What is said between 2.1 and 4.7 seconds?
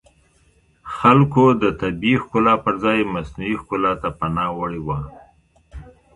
ښکلا پرځای مصنوعي ښکلا ته پناه